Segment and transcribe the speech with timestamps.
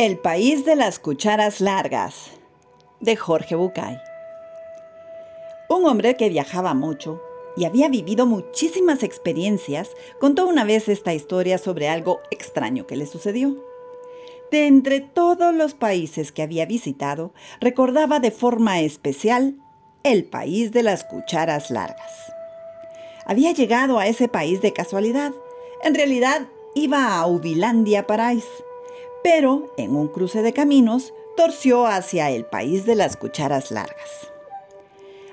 [0.00, 2.30] El país de las cucharas largas,
[3.00, 3.98] de Jorge Bucay.
[5.68, 7.20] Un hombre que viajaba mucho
[7.56, 9.90] y había vivido muchísimas experiencias
[10.20, 13.56] contó una vez esta historia sobre algo extraño que le sucedió.
[14.52, 19.56] De entre todos los países que había visitado, recordaba de forma especial
[20.04, 22.32] el país de las cucharas largas.
[23.26, 25.32] Había llegado a ese país de casualidad.
[25.82, 26.46] En realidad
[26.76, 28.44] iba a Ubilandia Parais
[29.22, 34.30] pero en un cruce de caminos torció hacia el país de las cucharas largas.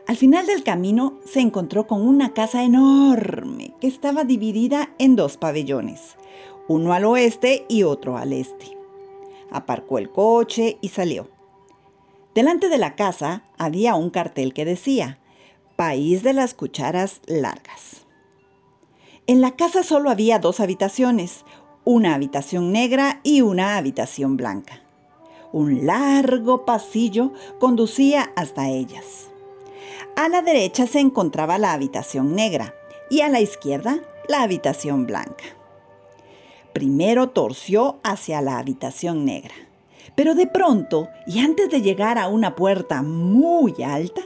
[0.08, 5.38] Al final del camino se encontró con una casa enorme que estaba dividida en dos
[5.38, 6.16] pabellones,
[6.68, 8.78] uno al oeste y otro al este.
[9.50, 11.28] Aparcó el coche y salió.
[12.36, 15.20] Delante de la casa había un cartel que decía,
[15.76, 18.06] País de las Cucharas Largas.
[19.28, 21.46] En la casa solo había dos habitaciones,
[21.86, 24.82] una habitación negra y una habitación blanca.
[25.52, 29.30] Un largo pasillo conducía hasta ellas.
[30.18, 32.74] A la derecha se encontraba la habitación negra
[33.10, 35.46] y a la izquierda la habitación blanca.
[36.74, 39.54] Primero torció hacia la habitación negra,
[40.16, 44.22] pero de pronto, y antes de llegar a una puerta muy alta,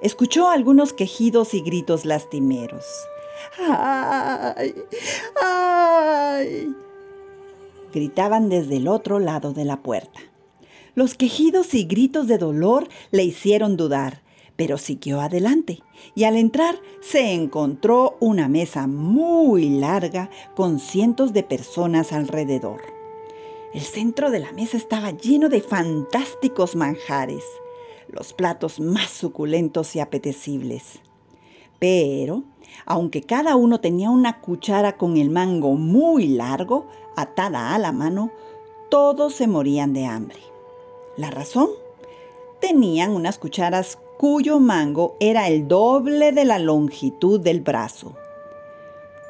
[0.00, 2.86] escuchó algunos quejidos y gritos lastimeros.
[3.58, 4.74] ¡Ay!
[5.42, 6.74] ¡Ay!
[7.92, 10.20] Gritaban desde el otro lado de la puerta.
[10.94, 14.22] Los quejidos y gritos de dolor le hicieron dudar,
[14.56, 15.82] pero siguió adelante
[16.14, 22.82] y al entrar se encontró una mesa muy larga con cientos de personas alrededor.
[23.72, 27.44] El centro de la mesa estaba lleno de fantásticos manjares,
[28.08, 31.00] los platos más suculentos y apetecibles.
[31.80, 32.44] Pero,
[32.86, 36.86] aunque cada uno tenía una cuchara con el mango muy largo,
[37.16, 38.30] atada a la mano,
[38.88, 40.38] todos se morían de hambre.
[41.16, 41.68] ¿La razón?
[42.60, 48.14] Tenían unas cucharas cuyo mango era el doble de la longitud del brazo.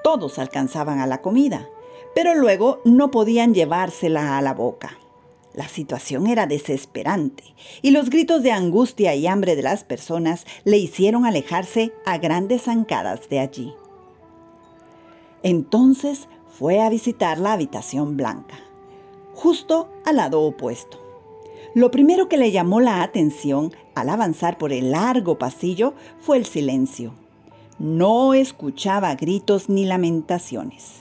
[0.03, 1.69] Todos alcanzaban a la comida,
[2.15, 4.99] pero luego no podían llevársela a la boca.
[5.55, 7.43] La situación era desesperante
[7.83, 12.63] y los gritos de angustia y hambre de las personas le hicieron alejarse a grandes
[12.63, 13.75] zancadas de allí.
[15.43, 16.29] Entonces
[16.59, 18.61] fue a visitar la habitación blanca,
[19.35, 20.99] justo al lado opuesto.
[21.75, 26.47] Lo primero que le llamó la atención al avanzar por el largo pasillo fue el
[26.47, 27.13] silencio.
[27.79, 31.01] No escuchaba gritos ni lamentaciones.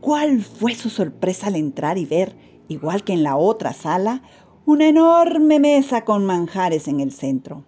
[0.00, 2.34] ¿Cuál fue su sorpresa al entrar y ver
[2.68, 4.22] igual que en la otra sala,
[4.66, 7.64] una enorme mesa con manjares en el centro.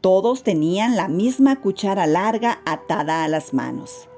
[0.00, 4.08] Todos tenían la misma cuchara larga atada a las manos.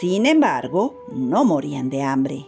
[0.00, 2.46] Sin embargo, no morían de hambre,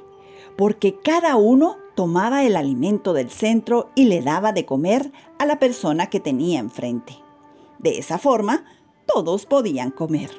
[0.57, 5.59] porque cada uno tomaba el alimento del centro y le daba de comer a la
[5.59, 7.17] persona que tenía enfrente.
[7.79, 8.65] De esa forma,
[9.07, 10.31] todos podían comer.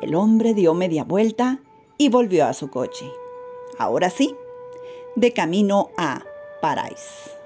[0.00, 1.60] El hombre dio media vuelta
[1.98, 3.10] y volvió a su coche.
[3.78, 4.34] Ahora sí,
[5.16, 6.22] de camino a
[6.60, 7.39] Parais.